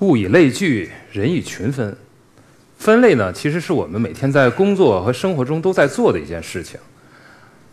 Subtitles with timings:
[0.00, 1.96] 物以类聚，人以群分。
[2.76, 6.78] 分类呢，其实是我们每天在工作和生活中都在做的一件事情。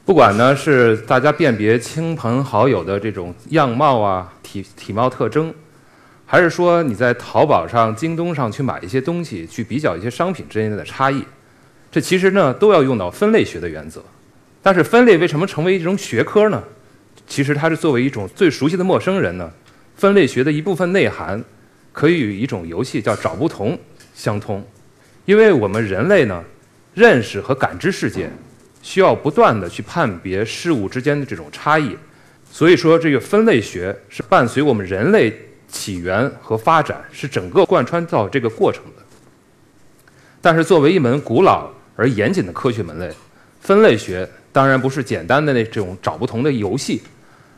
[0.05, 5.53] 不管呢是大家辨别亲朋好友的这种样貌啊、体体貌特征，
[6.25, 11.21] 还是说你在淘宝上、京东上去买一些东西，去比较一些商品之间的差异，
[11.91, 14.01] 这其实呢都要用到分类学的原则。
[14.61, 16.63] 但是分类为什么成为一种学科呢？
[17.27, 19.51] 其实它是作为一种最熟悉的陌生人呢，
[19.97, 21.43] 分类学的一部分内涵，
[21.93, 23.79] 可以与一种游戏叫找不同
[24.13, 24.61] 相通。
[25.23, 26.43] 因为我们人类呢，
[26.93, 28.29] 认识和感知世界，
[28.81, 31.95] 需要不断的去判别事物之间的这种差异，
[32.51, 35.33] 所以说这个分类学是伴随我们人类
[35.69, 39.03] 起源和发展，是整个贯穿到这个过程的。
[40.41, 43.09] 但是作为一门古老而严谨的科学门类，
[43.61, 47.01] 分类学当然不是简单的那种找不同的游戏，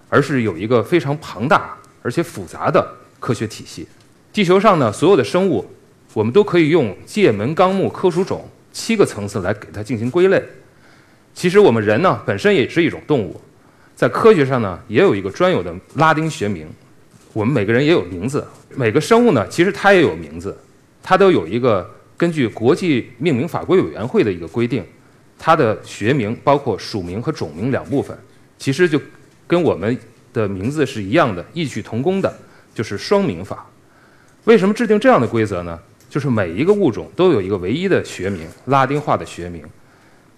[0.08, 2.88] 而是有一个非常庞大而且复杂的
[3.20, 3.88] 科学体系。
[4.36, 5.66] 地球上呢，所有的生物。
[6.14, 10.44] 我们都可以用界门纲目科属种七个层次来给它进行归类。
[11.33, 13.39] 其实我们人呢本身也是一种动物，
[13.95, 16.67] 在科学上呢也有一个专有的拉丁学名。
[17.31, 20.58] 我们每个人也有名字，每个生物呢其实它也有名字，
[21.02, 24.83] 它都有一个根据国际命名法规委员会的一个规定，
[25.39, 28.17] 它的学名包括属名和种名两部分，
[28.58, 28.99] 其实就
[29.47, 29.97] 跟我们
[30.33, 32.38] 的名字是一样的，异曲同工的，
[32.73, 33.66] 就是双名法。
[34.46, 35.80] 为什么制定这样的规则呢？
[36.10, 39.64] 就是每一个物种都有一个唯一的学名，拉丁化的学名，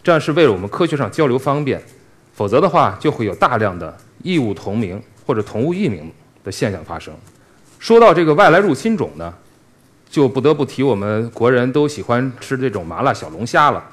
[0.02, 1.82] 这样是为了我们科学上交流方便。
[2.34, 6.12] 否则的话，就会有大量的异物同名或者同物异名
[6.44, 7.14] 的现象发生。
[7.80, 9.34] 说到这个外来入侵种呢，
[10.10, 13.84] 就不得不提我们国人都喜欢吃这种麻辣小龙虾了。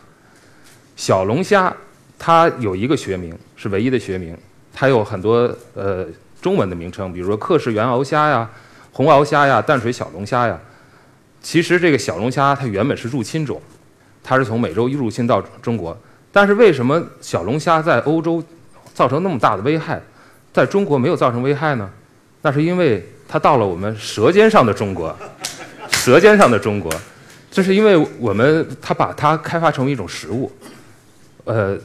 [0.94, 1.74] 小龙虾
[2.18, 4.36] 它有一个学名，是唯一的学名，
[4.72, 6.06] 它有很多呃
[6.40, 8.50] 中文的名称，比如说克氏原螯虾呀、
[8.94, 10.56] 红螯虾呀、淡水小龙虾呀。
[11.42, 13.60] 其实这个小龙虾它原本是入侵种，
[14.22, 15.96] 它是从美洲一入侵到中国。
[16.30, 18.42] 但是为什么小龙虾在欧洲
[18.94, 20.00] 造成那么大的危害，
[20.52, 21.90] 在中国没有造成危害呢？
[22.42, 25.14] 那是因为它到了我们舌尖上的中国，
[25.90, 26.92] 舌尖上的中国，
[27.50, 30.50] 这是因为我们它把它开发成为一种食物。
[31.44, 31.76] 呃，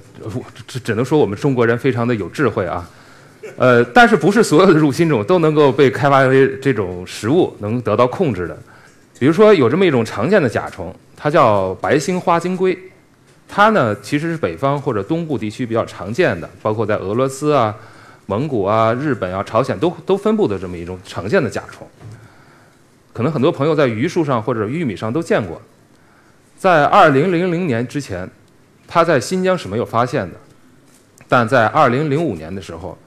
[0.68, 2.88] 只只能说我们中国人非常的有智慧啊。
[3.58, 8.58] 呃，但是不是所有的入侵种都能够被开发为这种食物，能得到控制的。
[9.20, 12.78] 比如说有这么一种常见的甲虫，它叫白星花金龟，
[13.48, 17.76] 它呢其实是北方或者东部地区比较常见的，包括在俄罗斯啊、
[18.28, 21.86] 蒙古啊、日本啊、朝鲜都都分布的这么一种常见的甲虫。
[23.12, 25.62] 可能很多朋友在榆树上或者玉米上都见过。
[26.58, 28.30] 在二零零零年之前，
[28.88, 30.38] 它在新疆是没有发现的，
[31.28, 32.98] 但在二零零五年的时候，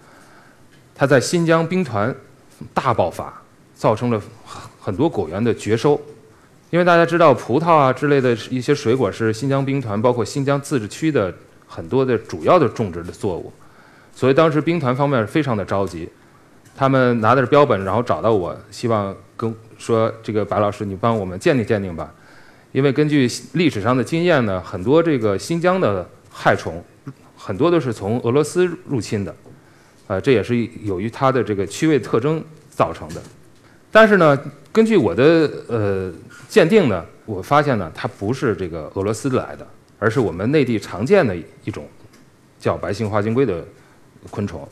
[0.94, 2.14] 它在新疆兵团
[2.74, 3.32] 大爆发，
[3.74, 4.20] 造成了。
[4.84, 5.92] 很多果园的绝收，
[6.70, 11.32] 因为大家知道葡萄啊之类的一些水果是新疆兵团包括新疆自治区的
[11.68, 13.52] 很多的主要的种植的作物，
[14.12, 16.08] 所以当时兵团方面非常的着急，
[16.76, 22.12] 他们拿的是标本，然后找到我，希望跟说这个白老师你帮我们鉴定鉴定吧，
[22.72, 26.82] 因为根据历史上的经验呢，很多这个新疆的害虫，
[27.36, 29.32] 很多都是从俄罗斯入侵的，
[30.12, 33.22] 呃，这也是由于它的这个区位特征造成的。
[33.90, 34.38] 但是呢，
[34.70, 36.12] 根据我的呃
[36.50, 39.66] 鉴定呢，我发现呢，它不是这个俄罗斯来的，
[39.98, 41.34] 而是我们内地常见的
[41.64, 41.88] 一种
[42.60, 43.64] 叫白星花金龟的
[44.28, 44.68] 昆虫。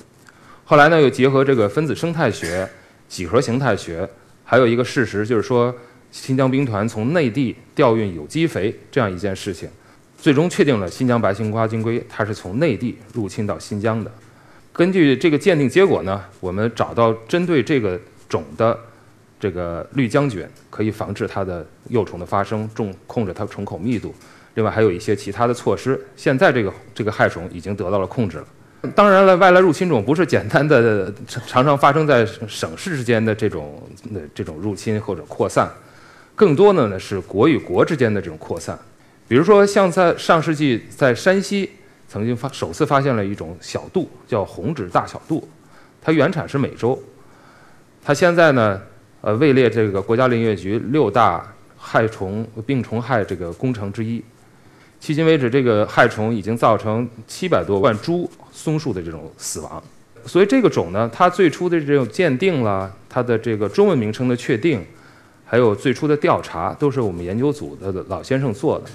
[0.66, 2.68] 后来呢，又结合这个分子生态学、
[3.08, 4.06] 几何形态学，
[4.44, 5.74] 还有一个事实就是说，
[6.10, 9.70] 新疆兵团从内地调运有机肥这样一件事情，
[10.18, 14.12] 最终确定了新疆白星花金龟它是从内地入侵到新疆的。
[14.72, 18.78] 根据这个鉴定结果呢，我们找到针对这个种的。
[19.42, 24.14] 这个绿浆菌可以防治它的幼虫的发生，重控制它虫口密度。
[24.52, 25.98] 另外还有一些其他的措施。
[26.14, 28.44] 现在这个这个害虫已经得到了控制了。
[28.94, 31.10] 当然了，外来入侵种不是简单的
[31.46, 33.82] 常常发生在省市之间的这种
[34.34, 35.66] 这种入侵或者扩散，
[36.34, 38.78] 更多的呢是国与国之间的这种扩散。
[39.26, 41.70] 比如说，像在上世纪在山西
[42.10, 45.48] 曾经发首次发现了一种小杜，叫红指大小杜，
[46.02, 47.00] 它原产是美洲，
[48.04, 48.82] 它现在呢。
[49.22, 51.46] 呃，位列这个国家林业局六大
[51.76, 54.18] 害虫病虫害这个工程之一。
[54.98, 59.82] 迄今为止，这个害虫已经造成七百多万株松树的这种死亡。
[60.24, 64.82] 所以这个种呢，它最初的这种鉴定啦，它的这个中文名称的确定，
[65.44, 68.86] 还有最初的调查，都是我们研究组的老先生做的。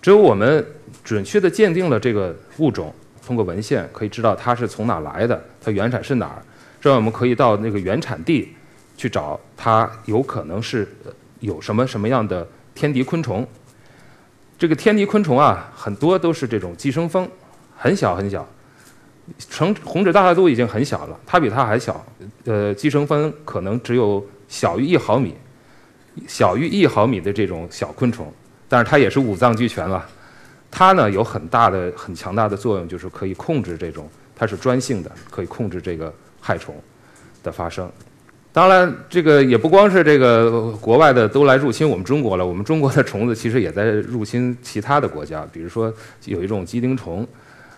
[0.00, 0.64] 只有我们
[1.02, 2.94] 准确的鉴定了这个物种，
[3.26, 6.42] 通过文献可以知道它是从哪来的，它原产是哪儿，
[6.80, 8.54] 这样我们可以到那个原产地。
[8.98, 10.84] 去找它有可能是
[11.38, 13.46] 有什么什么样的天敌昆虫。
[14.58, 17.30] 这个天敌昆虫啊，很多都是这种寄生蜂，
[17.76, 18.44] 很小很小，
[19.38, 22.04] 成红指大概都已经很小了，它比它还小。
[22.44, 25.32] 呃，寄生蜂可能只有小于一毫米，
[26.26, 28.26] 小于一毫米的这种小昆虫，
[28.68, 30.04] 但是它也是五脏俱全了。
[30.70, 36.74] 它呢有很大的、很强大的作用，就是可以控制这种，它是专性的，可以控制这个害虫
[37.42, 37.90] 的发生。
[38.52, 45.46] 当然，这个也不光是这个国外的都来入侵我们中国了，我们中国的虫子其实也在入侵其他的国家。
[45.52, 45.92] 比如说，
[46.24, 47.26] 有一种鸡丁虫，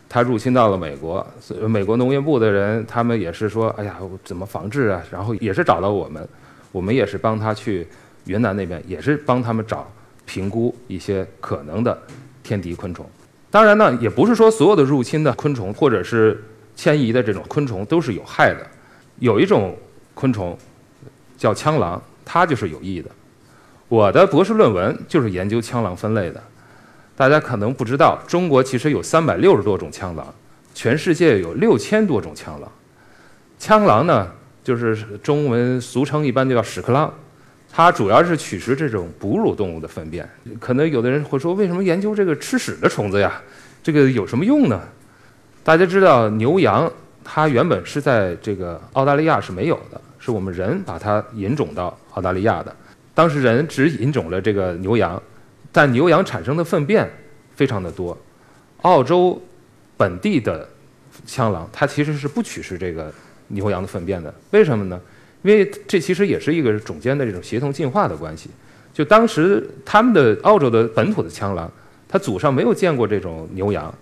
[0.09, 1.25] 它入侵到了美国，
[1.69, 6.27] 美国农业部的人他们也是说：“哎呀，怎么防治啊？”然后也是找到我们，
[6.73, 7.87] 我们也是帮他去
[8.25, 9.91] 云南那边，也是帮他们找
[10.31, 12.01] 评估一些可能的
[12.45, 13.05] 天敌昆虫。
[13.51, 16.45] 当然呢，也不是说所有的入侵的昆虫或者是
[16.77, 18.65] 迁移的这种昆虫都是有害的，
[19.19, 19.77] 有一种。
[20.13, 20.59] 昆虫
[21.39, 23.09] 叫枪狼，它就是有益的。
[23.89, 26.43] 我的博士论文就是研究枪狼分类的。
[27.17, 30.35] 大家可能不知道，中国其实有三百六十多种枪狼，
[30.75, 32.71] 全世界有六千多种枪狼。
[33.59, 34.31] 枪狼呢，
[34.63, 37.15] 就是中文俗称一般就叫屎壳郎，
[37.73, 40.29] 它主要是取食这种哺乳动物的粪便。
[40.59, 43.41] 可能有的人会说，为什么研究这个吃屎的虫子呀？
[43.83, 44.81] 这个有什么用呢？
[45.63, 46.91] 大家知道牛羊，
[47.23, 50.01] 它原本是在这个澳大利亚是没有的。
[50.23, 52.77] 是我们人把它引种到澳大利亚的，
[53.15, 55.21] 当时人只引种了这个牛羊，
[55.73, 57.11] 但牛羊产生的粪便
[57.57, 58.15] 非常的多，
[58.83, 59.43] 澳洲
[59.97, 60.69] 本地的
[61.25, 63.11] 枪狼它其实是不取食这个
[63.49, 65.01] 牛羊的粪便的，为什么呢？
[65.43, 68.51] 因为这其实也是一个种间的这种协同进化的关系。
[68.93, 71.71] 就当时他们的澳洲的本土的枪狼，
[72.09, 73.93] 它祖上没有见过这种牛羊，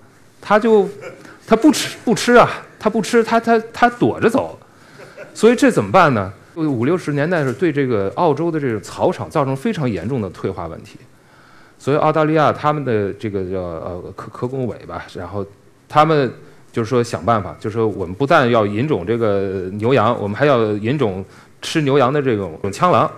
[0.40, 0.88] 它就
[1.46, 2.48] 它不吃不吃啊，
[2.78, 4.58] 它不吃，它它它躲着走。
[5.34, 6.32] 所以这怎么办呢？
[6.56, 10.98] 五六十年代是对这个澳洲的这个草场造成非常严重的退化问题。
[11.78, 15.46] 所以澳大利亚他们的这个叫呃科科工委吧，然后
[15.88, 16.32] 他们
[16.72, 21.24] 就是说想办法，就是说我们不但要引种这个牛羊，我们还要引种
[21.62, 23.10] 吃牛羊的这种种枪狼。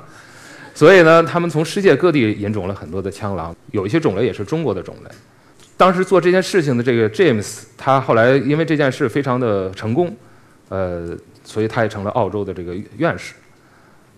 [0.75, 5.11] 所以呢，他们从世界各地引种了很多的枪狼，有一些种类也是中国的种类。
[5.77, 10.17] 当时做这件事情的这个 James，他后来因为这件事非常的成功，
[10.69, 11.17] 呃。
[11.43, 13.33] 所以他也成了澳洲的这个院士，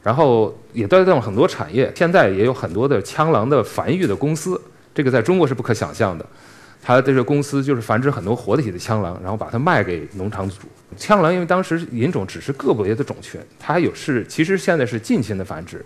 [0.03, 1.91] 然后也带动了很多产业。
[1.95, 4.61] 现在也有很多的枪狼的繁育的公司，
[4.93, 6.27] 这个在中国是不可想象的。
[6.83, 10.57] 他的这个公司就是繁殖很多活体的枪狼，然后把它卖给农场主。
[10.97, 15.85] 枪狼因为当时引种只是个别的种群，它还有是其实现在是近亲的繁殖。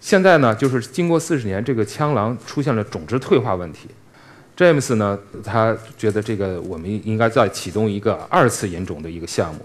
[0.00, 3.88] 现在呢，就是经过四十年，这个枪狼出现了种质退化问题。
[4.56, 9.60] 詹姆斯呢，他觉得这个我们应该再启动一个二次引种的一个项目。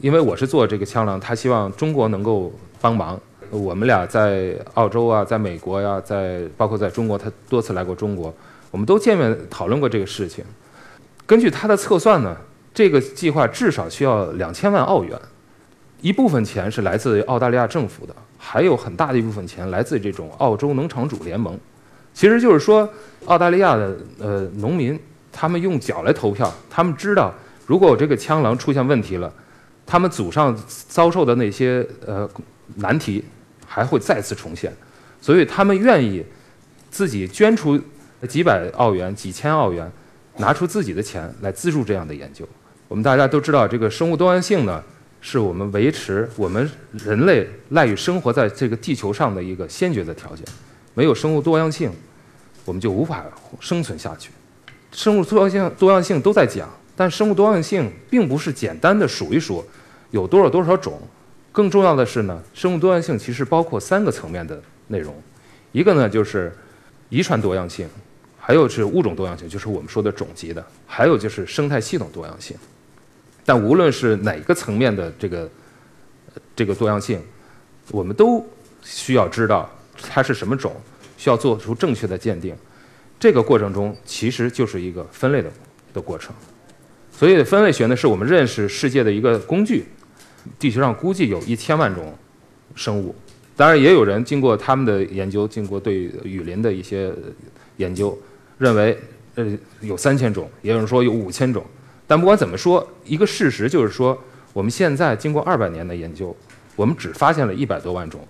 [0.00, 3.18] 因为我是做这个枪狼，他希望中国能够帮忙。
[3.50, 8.34] 我们俩在澳洲啊，在美国呀，在包括在中国，他多次来过中国，
[8.72, 10.44] 我们都见面讨论过这个事情。
[11.24, 12.36] 根据他的测算呢，
[12.74, 15.16] 这个计划至少需要两千万澳元，
[16.00, 21.56] 一部分钱是来自澳大利亚政府的，还有很大的一部分钱来自这种澳洲农场主联盟。
[22.12, 22.88] 其实就是说，
[23.26, 24.98] 澳大利亚的呃农民，
[25.30, 27.32] 他们用脚来投票，他们知道
[27.66, 29.32] 如果我这个枪狼出现问题了。
[29.84, 30.56] 他们祖上
[30.88, 32.26] 遭受的那些呃
[32.76, 33.22] 难题
[33.66, 34.72] 还会再次重现，
[35.20, 36.24] 所以他们愿意
[36.88, 37.78] 自己捐出
[38.26, 39.90] 几百澳元、几千澳元，
[40.36, 42.48] 拿出自己的钱来资助这样的研究。
[42.88, 44.82] 我们大家都知道，这个生物多样性呢，
[45.20, 50.44] 是我们维持我们人类赖以生活在这个地球上的一个先决的条件。
[50.94, 51.90] 没有生物多样性，
[52.64, 53.24] 我们就无法
[53.60, 54.30] 生存下去。
[54.92, 56.68] 生物多样性多样性都在讲。
[56.94, 59.64] 但生物多样性并不是简单的数一数
[60.10, 61.00] 有多少多少种，
[61.50, 65.14] 更重要的是呢，生物多样性其实包括三个层面的内容，
[65.72, 66.54] 一个呢就是
[67.08, 67.88] 遗传多样性，
[68.44, 72.56] 还有是物种多样性，就是我们说的种级的，还有就是生态系统多样性。
[73.44, 75.48] 但无论是哪个层面的这个
[76.56, 77.20] 这个多样性，
[77.92, 78.44] 我们都
[78.82, 80.74] 需要知道它是什么种，
[81.16, 82.52] 需要做出正确的鉴定。
[83.20, 85.48] 这个过程中其实就是一个分类的
[85.94, 86.34] 的过程。
[87.12, 89.84] 所以，分类学呢是我们认识世界的一个工具。
[90.58, 92.12] 地球上估计有一千万种
[92.74, 93.14] 生物，
[93.54, 97.12] 当然也有人经过他们的研究，经过对雨林的一些
[97.76, 98.18] 研究，
[98.62, 98.96] 认为
[99.34, 99.44] 呃
[99.80, 101.64] 有三千种，也有人说有五千种。
[102.06, 104.16] 但不管怎么说，一个事实就是说，
[104.52, 106.36] 我们现在经过二百年的研究，
[106.76, 108.20] 我们只发现了一百多万种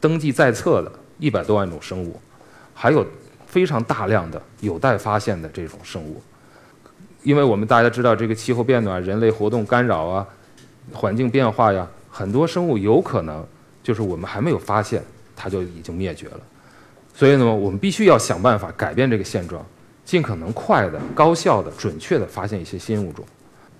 [0.00, 2.20] 登记在册的一百多万种生物，
[2.74, 3.06] 还有
[3.46, 6.20] 非常大量的有待发现的这种生物。
[7.22, 10.26] 因为我们大家知道，这个气候变暖、人类活动干扰啊，
[10.92, 13.42] 环境变化呀，很多生物有可能
[13.82, 15.02] 就是我们还没有发现，
[15.34, 16.40] 它就已经灭绝了。
[17.18, 19.66] 所以呢，我们必须要想办法改变这个现状，
[20.04, 23.24] 尽可能快的、高效的、准确的发现一些新物种。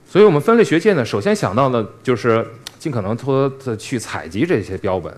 [0.05, 2.45] 所以我们分类学界呢，首先想到的就是
[2.81, 5.13] 尽可能多的去采集这些标本，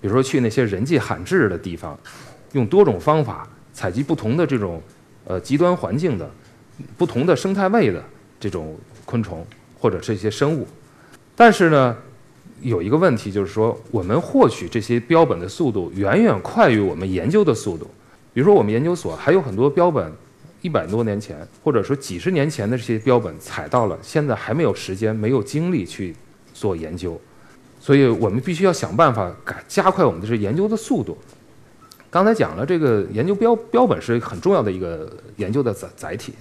[0.00, 1.96] 比如说去那些人迹罕至的地方，
[2.50, 4.82] 用多种方法采集不同的这种
[5.24, 6.28] 呃极端环境的、
[6.98, 8.02] 不同的生态位的
[8.40, 9.46] 这种昆虫
[9.78, 10.66] 或者这些生物。
[11.36, 11.96] 但是呢，
[12.62, 17.86] 有一个问题就是说，我们获取这些标本的速度远远快于我们研究的速度。
[18.32, 20.12] 比如说，我们研究所还有很多标本。
[20.62, 26.14] 一百多年前，或者说几十年前的这些标本采到了，现在还没有时间、没有精力去
[26.54, 27.20] 做研究，
[27.80, 31.18] 所以我们必须要想办法改加快我们的这研究的速度。
[32.08, 36.32] 刚才讲了，这个研究标标本是很重要的一个研究的载载体，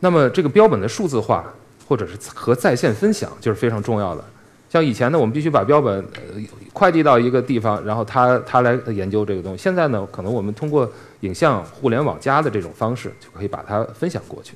[0.00, 1.44] 那么这个标本的数字化
[1.86, 4.24] 或者是和在线分享就是非常重要的。
[4.72, 6.40] 像以前呢，我们必须把标本呃
[6.72, 9.62] 快递到一个地方，然后他他来研究这个东西。
[9.62, 14.54] 现在呢，可能我们通过影像互联网加的这种方式，就可以把它分享过去。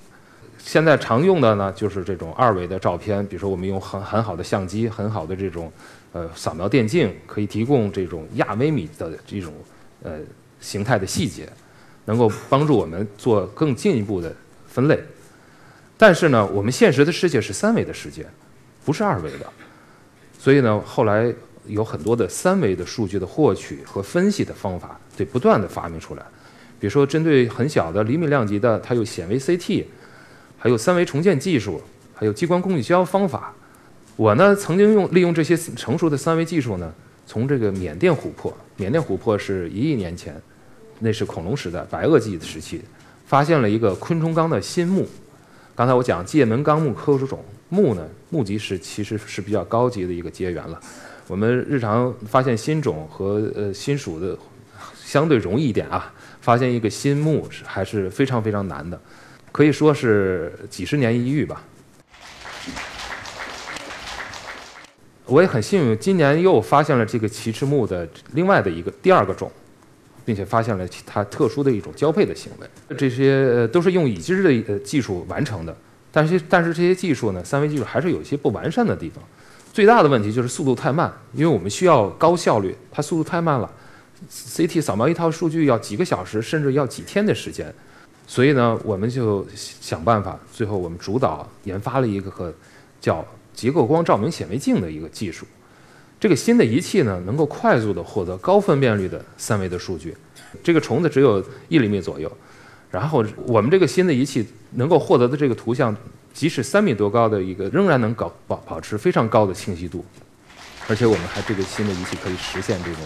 [0.56, 5.70] 现在常用的呢，就是这种二维的照片，比如说我们用很很好的相机、很好的这种
[6.12, 9.52] 呃扫描电镜，可以提供这种亚微米的这种
[10.02, 10.12] 呃
[10.62, 11.46] 形态的细节，
[12.06, 14.34] 能够帮助我们做更进一步的
[14.66, 14.98] 分类。
[15.98, 18.24] 但是呢，我们现实的世界是三维的世界，
[18.82, 19.46] 不是二维的。
[20.46, 21.34] 所以呢，后来
[21.66, 26.22] 有很多的三维的数据的获取和分析的方法，对不断的发明出来。
[26.78, 29.84] 比如说，针对很小的厘米量级的，它有显微 CT，
[30.56, 31.82] 还有三维重建技术，
[32.14, 33.52] 还有激光工艺胶方法。
[34.14, 36.94] 我呢，曾经用利用这些成熟的三维技术呢，
[37.26, 40.40] 从这个缅甸琥珀，缅甸琥珀是一亿年前，
[41.00, 42.80] 那是恐龙时代白垩纪的时期，
[43.26, 45.08] 发现了一个昆虫纲的新目。
[45.74, 47.44] 刚才我讲界门纲目科属种。
[47.68, 48.06] 木呢？
[48.30, 50.80] 木级是其实是比较高级的一个结缘了。
[51.26, 54.38] 我们日常发现新种和呃新属的
[54.94, 59.00] 相对容易一点啊，发现一个新木是还是非常非常难的，
[59.50, 61.64] 可以说是几十年一遇吧。
[65.24, 69.50] 我也很幸运，今年又发现了这个奇翅木的另外的一个第二个种，
[70.24, 72.96] 并且发现了它特殊的一种交配的行为。
[72.96, 75.76] 这些都是用已知的呃技术完成的。
[76.16, 79.22] 但是，但是这些技术呢，三维技术还是有一些不完善的地方。
[79.70, 83.70] 最大的问题就是速度太慢，因为我们需要高效率，它速度太慢了。
[84.32, 87.70] CT 扫描一套数据要几个小时，甚至要几天的时间。
[88.26, 92.54] 所以呢，我们就想办法，最后我们主导研发了一个
[92.98, 95.44] 叫结构光照明显微镜的一个技术。
[96.18, 100.16] 这个新的仪器呢，能够快速的获得高分辨率的三维的数据。
[100.64, 102.32] 这个虫子只有一厘米左右。
[102.90, 105.94] 然后我们这个新的仪器能够获得的这个图像，
[106.32, 110.04] 即使三米多高的一个，仍然能搞保保持非常高的清晰度，
[110.88, 113.00] 而且我们还这个新的仪器可以实现这种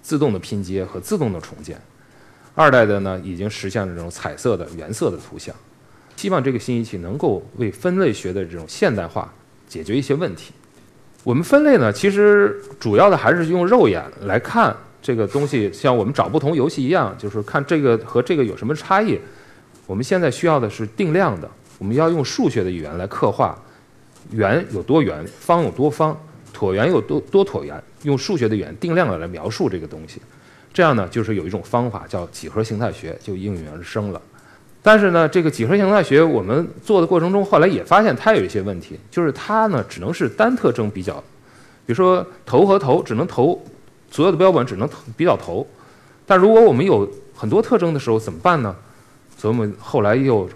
[0.00, 1.78] 自动的拼接和自动的重建。
[2.54, 5.54] 二代的呢，已经实现了这种彩色的原色的图像。
[6.16, 9.30] 希望这个新仪器能够为分类学的这种现代化
[9.68, 10.52] 解决一些问题。
[11.24, 14.74] 我们分类呢，其实主要的还是用肉眼来看。
[15.04, 19.20] 这个东西像我们找不同游戏一样，就是看这个和这个有什么差异。
[19.86, 23.54] 我们现在需要的是定量的，我们要用数学的语言来刻画
[24.30, 26.18] 圆有多圆，方有多方，
[26.56, 30.22] 椭圆有多多椭圆，用数学的语言定量的来描述这个东西。
[30.72, 34.22] 这样呢，就是有一种方法叫几何形态学就应运而生了。
[34.80, 41.22] 但是呢，这个几何形态学我们做的过程中，后来也发现它有一些问题，就是它呢只能是单特征比较，
[41.84, 43.62] 比如说头和头只能头。
[44.14, 45.66] 所有的标本只能比较头，
[46.24, 48.72] 但如果我们有很多特征的时候怎么办呢？
[49.36, 50.48] 所以我们后来又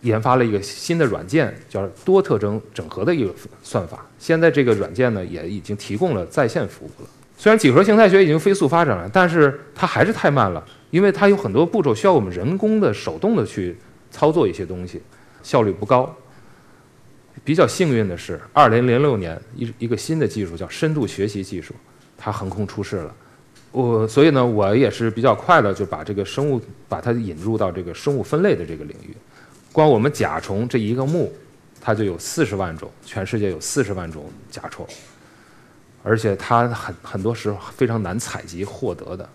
[0.00, 3.30] 研发了一个新的软件，叫多特征整合的一个
[3.62, 4.06] 算法。
[4.18, 7.08] 现在这个软件呢也已经提供了在线服务了。
[7.36, 13.76] 虽然几何形态学已经飞速发展了，但是它还是太慢了，因为它有很多步骤需要我们人工的手动的去
[14.10, 15.02] 操作一些东西，
[15.42, 16.16] 效率不高。
[17.44, 21.74] 比较幸运的是，二零零六年一一个新的技术叫深度学习技术。
[22.22, 23.14] 它横空出世了，
[23.72, 29.16] 我所以呢，我也是比较快的就把这个生物把它引入到这个生物分类的这个领域。
[29.72, 31.32] 光我们甲虫这一个目，
[31.80, 34.86] 它就有四十万种，全世界有四十万种甲虫，
[36.02, 39.26] 而且它很很多时候非常难采集获得的。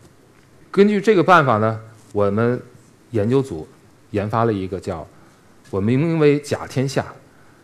[0.70, 1.80] 根据这个办法呢，
[2.14, 2.62] 我们
[3.12, 3.68] 研究组
[4.12, 5.08] 研发了一个叫
[5.72, 7.06] 我命名为“甲天下”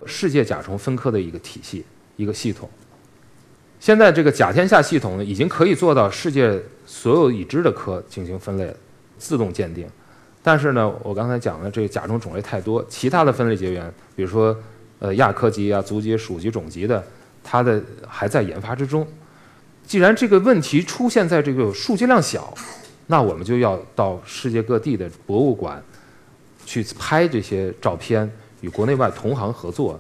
[0.08, 1.86] 世界甲虫分科的一个体系，
[2.16, 2.68] 一个系统。
[3.82, 8.72] 现在这个甲天下系统呢，已经可以做到世界所有已知的科进行分类，
[9.18, 9.88] 自动鉴定。
[10.44, 14.56] 但是呢，我刚才讲的这个甲虫种类太多，其他的分类结缘，比如说
[15.00, 17.04] 呃亚科级啊、族级、属级、种级的，
[17.44, 19.06] 它的还在研发之中。
[19.84, 22.54] 既然这个问题出现在这个数据量小，
[23.08, 25.84] 那我们就要到世界各地的博物馆
[26.68, 30.00] 去拍这些照片，与国内外同行合作。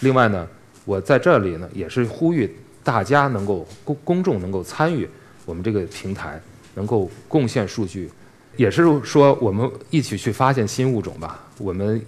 [0.00, 0.46] 另外呢，
[0.84, 5.08] 我在这里呢也是呼吁大家能够公公众能够参与
[5.44, 6.40] 我们这个平台，
[6.74, 8.10] 能够贡献数据，
[8.56, 11.40] 也是说我们一起去发现新物种吧。
[11.58, 12.00] 我们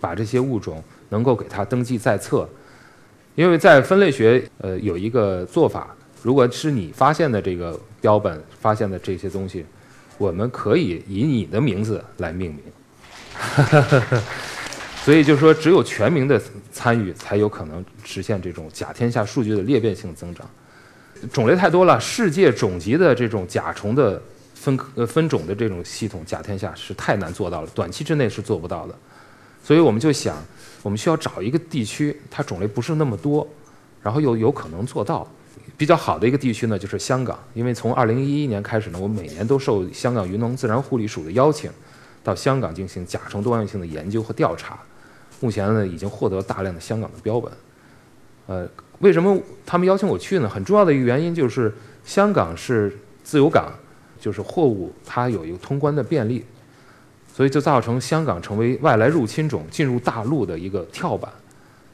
[0.00, 2.48] 把这些物种能够给它登记在册，
[3.34, 5.94] 因为在分类学呃有一个做法。
[6.22, 9.66] 如果是你发现的这个标本，发现的这些东西，
[10.18, 12.62] 我们可以以你的名字来命名。
[15.04, 16.40] 所以就是说，只有全民的
[16.70, 20.48] 参与，才有可能实现这种甲天下数据的裂变性增长。
[21.32, 24.20] 种类太多了，世界种级的这种甲虫的
[24.54, 28.94] 分呃分种的这种系统，甲天下是太难做到了，短期之内是做不到的。
[29.64, 30.36] 所以我们就想，
[30.82, 33.46] 我们需要找一个地区，它种类不是那么多，
[34.02, 35.28] 然后又有可能做到。
[35.76, 41.68] 比较好的一个地区呢，就是香港，因为从二零一一年开始呢，我每年都受香港渔农自然护理署的邀请，
[42.22, 44.78] 到香港进行甲虫多样性的研究和调查。
[45.42, 47.52] 目前呢，已经获得大量的香港的标本。
[48.46, 48.66] 呃，
[49.00, 50.48] 为什么他们邀请我去呢？
[50.48, 53.72] 很重要的一个原因就是香港是自由港，
[54.20, 56.44] 就是货物它有一个通关的便利，
[57.34, 61.30] 所以就造成香港成为外来入侵种进入大陆的一个跳板。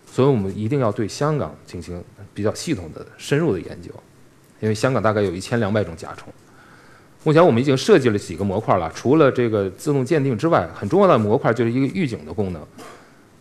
[0.07, 2.03] 所以我们一定要对香港进行
[2.35, 3.91] 比较系统的、深入的研究，
[4.61, 6.33] 因为香港大概有一千两百种甲虫。
[7.25, 12.63] 目前我们已经设计了几个模块了，除了这个自动鉴定之外，很重要的模块就是一个预警的功能，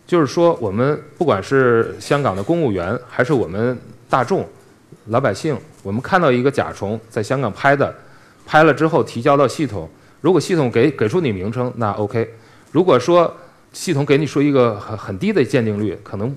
[0.08, 3.78] 就是说我们不管是香港的公务员，还是我们
[4.10, 4.44] 大众
[5.08, 7.94] 老百姓，我们看到一个甲虫在香港拍的，
[8.46, 9.88] 拍了之后提交到系统，
[10.22, 12.34] 如果系统给给出你名称，那 OK。
[12.72, 13.32] 如果说
[13.74, 16.36] 系统给你说一个很很低的鉴定率，可能。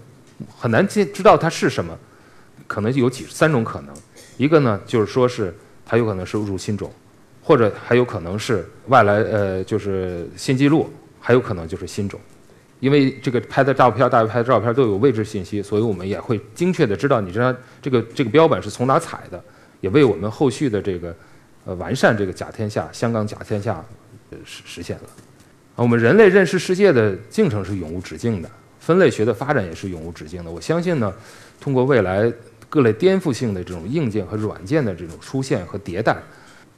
[0.57, 1.95] 很难知知道它是什么，
[2.67, 3.95] 可能有几三种可能，
[4.39, 6.91] 一个呢就是说是它有可能是入侵种，
[7.43, 10.89] 或者还有可能是外来呃就是新纪录，
[11.21, 12.19] 还有可能就是新种，
[12.81, 19.43] 因为这个拍的照片，大家拍的照片都有位置信息，所以我们也会精确的知道你这张这个这个标本是从哪采的，
[19.81, 21.15] 也为我们后续的这个
[21.65, 23.85] 呃完善这个甲天下香港甲天下
[24.31, 25.03] 呃实实现了。
[25.77, 28.51] 我们人类认识世界的进程是永无止境的。
[28.81, 30.51] 分类学的发展也是永无止境的。
[30.51, 31.13] 我相信呢，
[31.61, 32.33] 通过未来
[32.71, 36.17] 各类颠覆性的这种硬件和软件的这种出现和迭代，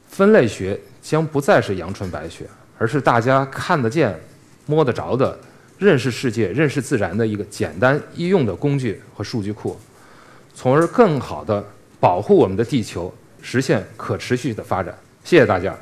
[0.05, 2.45] 分类学将不再是阳春白雪，
[2.77, 4.19] 而是大家看得见、
[4.65, 5.39] 摸得着的
[5.77, 9.77] 认识世界、认识自然的一个简单易用的工具和数据库，
[10.53, 11.65] 从而更好的
[11.99, 14.97] 保护我们的地球，实现可持续的发展。
[15.23, 15.75] 谢谢大家。